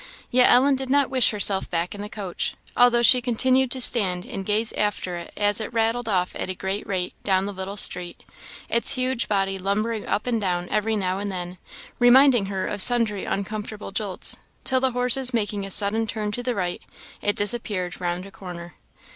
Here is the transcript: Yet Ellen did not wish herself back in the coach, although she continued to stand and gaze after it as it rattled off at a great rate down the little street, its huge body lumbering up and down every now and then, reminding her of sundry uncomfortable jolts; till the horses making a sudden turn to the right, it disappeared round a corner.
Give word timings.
Yet 0.31 0.49
Ellen 0.49 0.73
did 0.73 0.89
not 0.89 1.11
wish 1.11 1.29
herself 1.29 1.69
back 1.69 1.93
in 1.93 2.01
the 2.01 2.09
coach, 2.09 2.55
although 2.75 3.03
she 3.03 3.21
continued 3.21 3.69
to 3.69 3.79
stand 3.79 4.25
and 4.25 4.43
gaze 4.43 4.73
after 4.73 5.17
it 5.17 5.31
as 5.37 5.61
it 5.61 5.71
rattled 5.71 6.09
off 6.09 6.33
at 6.35 6.49
a 6.49 6.55
great 6.55 6.87
rate 6.87 7.13
down 7.23 7.45
the 7.45 7.53
little 7.53 7.77
street, 7.77 8.23
its 8.67 8.95
huge 8.95 9.27
body 9.27 9.59
lumbering 9.59 10.07
up 10.07 10.25
and 10.25 10.41
down 10.41 10.67
every 10.69 10.95
now 10.95 11.19
and 11.19 11.31
then, 11.31 11.59
reminding 11.99 12.47
her 12.47 12.65
of 12.65 12.81
sundry 12.81 13.25
uncomfortable 13.25 13.91
jolts; 13.91 14.39
till 14.63 14.79
the 14.79 14.93
horses 14.93 15.35
making 15.35 15.67
a 15.67 15.69
sudden 15.69 16.07
turn 16.07 16.31
to 16.31 16.41
the 16.41 16.55
right, 16.55 16.81
it 17.21 17.35
disappeared 17.35 18.01
round 18.01 18.25
a 18.25 18.31
corner. 18.31 18.73